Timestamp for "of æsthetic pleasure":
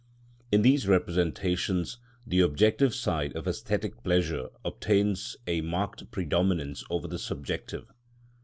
3.35-4.49